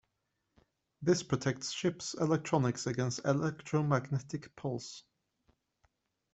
This 1.03 1.21
protects 1.21 1.69
ship's 1.69 2.15
electronics 2.15 2.87
against 2.87 3.23
electromagnetic 3.23 4.55
pulse. 4.55 5.03